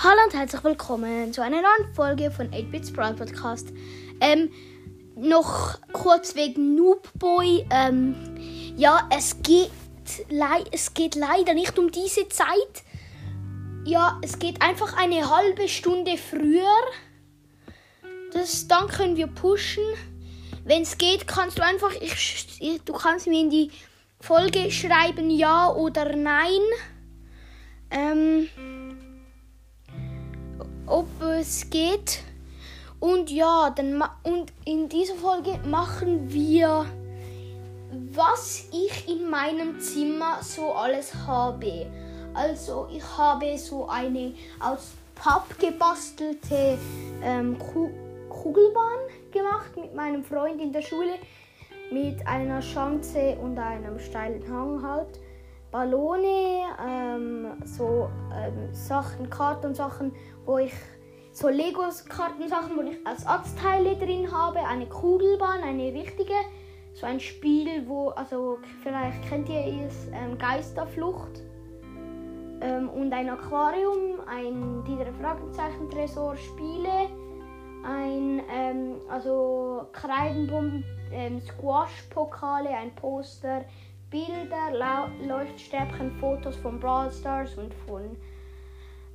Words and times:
Hallo 0.00 0.20
und 0.26 0.32
herzlich 0.32 0.62
willkommen 0.62 1.32
zu 1.32 1.42
einer 1.42 1.60
neuen 1.60 1.92
Folge 1.92 2.30
von 2.30 2.48
8-Bits 2.52 2.92
Brawl 2.92 3.14
Podcast. 3.14 3.72
Ähm, 4.20 4.48
noch 5.16 5.80
kurz 5.92 6.36
wegen 6.36 6.76
Noob 6.76 7.10
Boy. 7.18 7.66
Ähm, 7.68 8.14
ja, 8.76 9.08
es 9.12 9.42
geht, 9.42 9.72
es 10.70 10.94
geht 10.94 11.16
leider 11.16 11.52
nicht 11.52 11.76
um 11.80 11.90
diese 11.90 12.28
Zeit. 12.28 12.84
Ja, 13.86 14.20
es 14.22 14.38
geht 14.38 14.62
einfach 14.62 14.96
eine 14.96 15.28
halbe 15.28 15.66
Stunde 15.66 16.16
früher. 16.16 16.78
Das, 18.32 18.68
dann 18.68 18.86
können 18.86 19.16
wir 19.16 19.26
pushen. 19.26 19.82
Wenn 20.62 20.82
es 20.82 20.96
geht, 20.96 21.26
kannst 21.26 21.58
du 21.58 21.64
einfach, 21.64 21.90
ich, 22.00 22.46
du 22.84 22.92
kannst 22.92 23.26
mir 23.26 23.40
in 23.40 23.50
die 23.50 23.72
Folge 24.20 24.70
schreiben 24.70 25.28
ja 25.28 25.72
oder 25.72 26.14
nein. 26.14 26.60
Ähm, 27.90 28.48
ob 30.88 31.06
es 31.22 31.68
geht. 31.70 32.22
Und 33.00 33.30
ja, 33.30 33.70
dann 33.70 34.02
und 34.24 34.52
in 34.64 34.88
dieser 34.88 35.14
Folge 35.14 35.58
machen 35.64 36.32
wir, 36.32 36.86
was 38.12 38.68
ich 38.72 39.08
in 39.08 39.30
meinem 39.30 39.80
Zimmer 39.80 40.38
so 40.42 40.72
alles 40.72 41.14
habe. 41.26 41.86
Also 42.34 42.88
ich 42.92 43.04
habe 43.16 43.56
so 43.56 43.88
eine 43.88 44.34
aus 44.60 44.92
Papp 45.14 45.58
gebastelte 45.58 46.78
ähm, 47.22 47.56
Kugelbahn 48.28 48.98
gemacht 49.32 49.76
mit 49.76 49.94
meinem 49.94 50.22
Freund 50.22 50.60
in 50.60 50.72
der 50.72 50.82
Schule 50.82 51.14
mit 51.90 52.26
einer 52.26 52.60
Schanze 52.60 53.36
und 53.40 53.58
einem 53.58 53.98
steilen 53.98 54.42
Hang 54.48 54.82
halt. 54.82 55.18
Ballone, 55.70 56.64
ähm, 56.86 57.62
so 57.64 58.08
ähm, 58.34 58.72
Sachen, 58.72 59.28
Kartonsachen, 59.28 60.12
wo 60.46 60.58
ich 60.58 60.72
so 61.32 61.48
Legos 61.48 62.04
Kartensachen, 62.04 62.76
wo 62.76 62.82
ich 62.82 63.06
als 63.06 63.26
Arztteile 63.26 63.96
drin 63.96 64.32
habe, 64.32 64.60
eine 64.60 64.86
Kugelbahn, 64.86 65.62
eine 65.62 65.92
richtige, 65.92 66.34
so 66.94 67.06
ein 67.06 67.20
Spiel, 67.20 67.86
wo, 67.86 68.08
also 68.10 68.58
vielleicht 68.82 69.22
kennt 69.28 69.48
ihr 69.48 69.86
es, 69.86 70.08
ähm, 70.08 70.36
Geisterflucht. 70.38 71.42
Ähm, 72.60 72.88
und 72.88 73.12
ein 73.12 73.28
Aquarium, 73.28 74.20
ein 74.26 74.82
dieser 74.84 75.12
Fragezeichen 75.12 75.88
Tresor 75.90 76.36
Spiele, 76.36 77.08
ein 77.84 78.42
ähm, 78.52 78.96
also 79.08 79.86
Kreidenbomben, 79.92 80.84
ähm, 81.12 81.40
Squash 81.40 82.02
Pokale, 82.10 82.70
ein 82.70 82.92
Poster, 82.96 83.64
Bilder, 84.10 85.10
Leuchtstäbchen, 85.26 86.12
Fotos 86.18 86.56
von 86.56 86.80
Brawl 86.80 87.10
Stars 87.10 87.54
und 87.56 87.74
von 87.86 88.16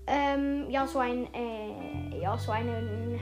ähm, 0.06 0.70
ja 0.70 0.86
so 0.86 1.00
ein 1.00 1.28
äh, 1.34 2.22
ja 2.22 2.38
so 2.38 2.52
einen 2.52 3.20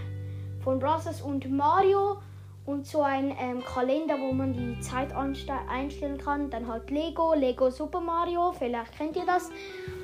von 0.63 0.79
Brawl 0.79 0.99
Stars 0.99 1.21
und 1.21 1.49
Mario 1.49 2.17
und 2.65 2.85
so 2.85 3.01
ein 3.01 3.35
ähm, 3.39 3.63
Kalender, 3.63 4.19
wo 4.19 4.31
man 4.31 4.53
die 4.53 4.79
Zeit 4.81 5.13
einstellen 5.13 6.17
kann. 6.17 6.49
Dann 6.49 6.67
halt 6.67 6.89
Lego, 6.91 7.33
Lego 7.33 7.69
Super 7.69 8.01
Mario, 8.01 8.51
vielleicht 8.51 8.95
kennt 8.97 9.15
ihr 9.15 9.25
das. 9.25 9.49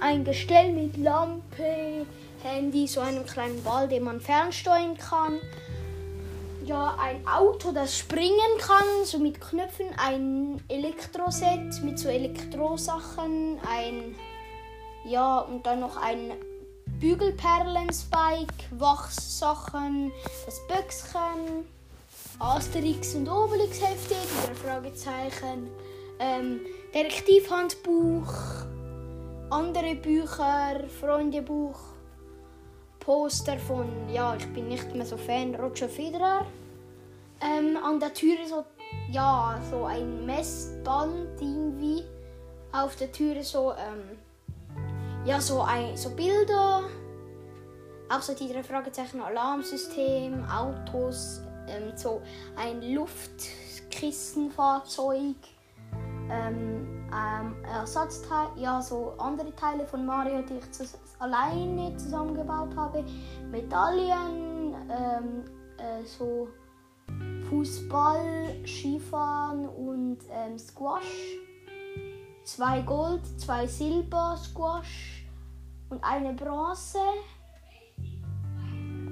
Ein 0.02 0.24
Gestell 0.24 0.74
mit 0.74 0.98
Lampe, 0.98 2.06
Handy, 2.44 2.88
so 2.88 3.02
einem 3.02 3.26
kleinen 3.26 3.64
Ball, 3.64 3.88
den 3.88 4.04
man 4.04 4.20
fernsteuern 4.20 4.98
kann 4.98 5.40
ja, 6.68 6.98
ein 7.00 7.26
Auto, 7.26 7.72
das 7.72 7.98
springen 7.98 8.58
kann, 8.60 9.06
so 9.06 9.20
mit 9.20 9.40
Knöpfen, 9.40 9.88
ein 9.98 10.62
Elektroset 10.68 11.82
mit 11.84 11.98
so 11.98 12.10
Elektrosachen, 12.10 13.58
ein 13.68 14.16
ja 15.06 15.40
und 15.40 15.66
dann 15.66 15.80
noch 15.80 15.96
ein 15.98 16.34
Bügelperlen-Spike, 17.00 18.54
Wachssachen, 18.72 20.12
das 20.46 20.60
Böckchen, 20.68 21.66
Asterix 22.40 23.16
und 23.16 23.30
Obelix 23.30 23.82
Hefte, 23.82 24.16
wieder 24.16 24.56
Fragezeichen, 24.56 25.70
ähm, 26.20 26.60
Detektivhandbuch, 26.94 28.34
andere 29.50 29.96
Bücher, 29.96 30.82
Freundebuch 31.00 31.97
Poster 33.08 33.58
von, 33.58 33.88
ja, 34.10 34.36
ich 34.36 34.46
bin 34.54 34.68
nicht 34.68 34.94
mehr 34.94 35.06
so 35.06 35.16
Fan, 35.16 35.56
Roger 35.56 35.88
Federer. 35.88 36.46
Ähm, 37.40 37.78
an 37.82 38.02
der 38.02 38.14
Tür 38.14 38.36
so, 38.46 38.66
ja, 39.10 39.58
so 39.72 39.86
ein 39.86 40.26
Messband 40.26 41.40
irgendwie. 41.40 42.04
Auf 42.74 42.98
der 42.98 43.10
Tür 43.14 43.42
so, 43.46 43.72
ähm, 43.72 44.18
ja, 45.24 45.40
so, 45.40 45.62
ein, 45.62 45.96
so 45.96 46.10
Bilder. 46.10 46.84
Auch 48.10 48.22
so 48.22 48.34
die 48.34 48.52
drei 48.52 48.62
Fragezeichen 48.62 49.22
Alarmsystem, 49.22 50.44
Autos, 50.44 51.40
ähm, 51.70 51.94
so 51.96 52.22
ein 52.58 52.94
Luftkissenfahrzeug. 52.94 55.38
Ähm, 56.30 57.08
ähm, 57.14 57.56
Ersatzteile, 57.64 58.50
ja, 58.58 58.82
so 58.82 59.14
andere 59.18 59.56
Teile 59.56 59.86
von 59.86 60.06
Mario, 60.06 60.42
die 60.42 60.56
ich 60.56 60.72
zus 60.72 60.98
alleine 61.20 61.96
zusammengebaut 61.98 62.76
habe. 62.76 63.04
Medaillen, 63.50 64.76
ähm, 64.90 65.46
äh, 65.78 66.04
so 66.04 66.50
Fußball, 67.50 68.66
Skifahren 68.66 69.68
und 69.70 70.20
ähm, 70.32 70.58
Squash. 70.58 71.38
Zwei 72.44 72.82
Gold, 72.82 73.22
zwei 73.40 73.68
Silber 73.68 74.38
Squash 74.38 75.26
und 75.90 76.04
eine 76.04 76.34
Bronze. 76.34 77.00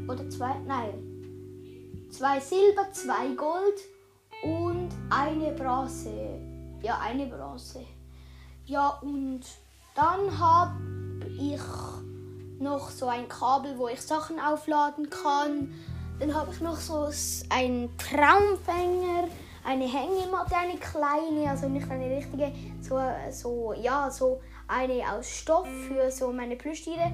Oder 0.07 0.29
zwei, 0.29 0.59
nein. 0.65 2.07
Zwei 2.09 2.39
Silber, 2.39 2.91
zwei 2.91 3.33
Gold 3.35 3.79
und 4.43 4.89
eine 5.09 5.51
Bronze 5.53 6.54
ja, 6.85 6.99
eine 6.99 7.25
Bronze. 7.25 7.83
Ja, 8.65 8.99
und 9.01 9.41
dann 9.95 10.39
habe 10.39 10.75
ich 11.39 11.61
noch 12.59 12.89
so 12.91 13.07
ein 13.07 13.27
Kabel, 13.27 13.77
wo 13.77 13.87
ich 13.87 14.01
Sachen 14.01 14.39
aufladen 14.39 15.09
kann. 15.09 15.73
Dann 16.19 16.33
habe 16.33 16.51
ich 16.51 16.61
noch 16.61 16.77
so 16.77 17.09
einen 17.49 17.89
Traumfänger, 17.97 19.27
eine 19.63 19.85
Hängematte, 19.85 20.55
eine 20.55 20.77
kleine, 20.77 21.49
also 21.49 21.67
nicht 21.67 21.89
eine 21.89 22.17
richtige, 22.17 22.51
so, 22.81 22.99
so 23.31 23.73
ja, 23.73 24.11
so 24.11 24.39
eine 24.67 25.11
aus 25.11 25.27
Stoff 25.27 25.67
für 25.87 26.11
so 26.11 26.31
meine 26.31 26.55
Plüschtiere. 26.55 27.11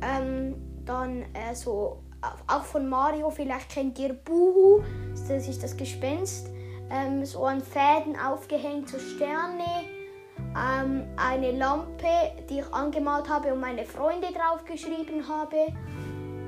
Ähm, 0.00 0.54
dann 0.84 1.22
äh, 1.34 1.54
so 1.54 1.98
auch 2.46 2.62
von 2.62 2.88
Mario, 2.88 3.30
vielleicht 3.30 3.68
kennt 3.68 3.98
ihr 3.98 4.14
Buhu, 4.14 4.82
das 5.26 5.48
ist 5.48 5.62
das 5.62 5.76
Gespenst 5.76 6.46
ähm, 6.92 7.24
so 7.24 7.44
an 7.44 7.60
Fäden 7.60 8.16
aufgehängt, 8.18 8.88
so 8.88 8.98
Sterne, 8.98 9.64
ähm, 10.54 11.06
eine 11.16 11.52
Lampe, 11.52 12.32
die 12.48 12.60
ich 12.60 12.72
angemalt 12.72 13.28
habe 13.28 13.52
und 13.52 13.60
meine 13.60 13.84
Freunde 13.84 14.28
draufgeschrieben 14.32 15.26
habe. 15.26 15.72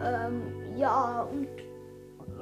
Ähm, 0.02 0.76
ja, 0.76 1.22
und 1.22 1.48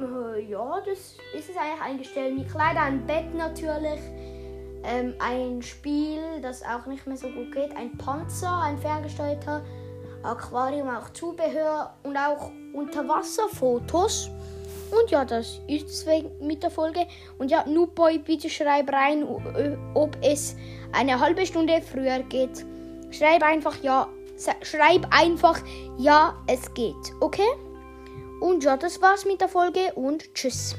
äh, 0.01 0.41
ja, 0.51 0.81
das 0.85 1.17
ist 1.35 1.51
es 1.51 1.57
eigentlich 1.57 1.83
eingestellt. 1.83 2.37
Mit 2.37 2.51
Kleider, 2.51 2.83
ein 2.83 3.07
Bett 3.07 3.35
natürlich. 3.35 4.01
Ähm, 4.84 5.15
ein 5.21 5.63
Spiel, 5.63 6.41
das 6.43 6.63
auch 6.65 6.87
nicht 6.87 7.07
mehr 7.07 7.17
so 7.17 7.29
gut 7.29 7.53
geht. 7.53 7.77
Ein 7.77 7.97
Panzer, 7.99 8.63
ein 8.63 8.79
ferngesteuerter 8.79 9.63
Aquarium, 10.25 10.89
auch 10.89 11.11
Zubehör 11.11 11.95
und 12.03 12.17
auch 12.17 12.51
Unterwasserfotos. 12.73 14.31
Und 14.92 15.10
ja, 15.10 15.24
das 15.24 15.60
ist 15.68 15.89
es 15.89 16.06
mit 16.41 16.62
der 16.62 16.71
Folge. 16.71 17.06
Und 17.39 17.50
ja, 17.50 17.65
Noobboy, 17.66 18.18
bitte 18.18 18.50
schreib 18.50 18.92
rein, 18.92 19.27
ob 19.94 20.16
es 20.21 20.54
eine 20.92 21.18
halbe 21.18 21.47
Stunde 21.47 21.80
früher 21.80 22.22
geht. 22.24 22.65
Schreib 23.10 23.42
einfach 23.42 23.83
ja. 23.83 24.09
Schreib 24.62 25.06
einfach 25.10 25.60
ja, 25.98 26.36
es 26.47 26.72
geht. 26.74 27.12
Okay? 27.21 27.48
Und 28.41 28.65
ja, 28.65 28.77
das 28.77 29.00
war's 29.00 29.24
mit 29.24 29.41
der 29.41 29.48
Folge 29.48 29.92
und 29.94 30.34
tschüss. 30.34 30.74